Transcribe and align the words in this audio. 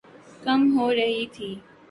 کم 0.43 0.61
ہو 0.75 0.85
رہی 0.97 1.23
تھِی 1.33 1.49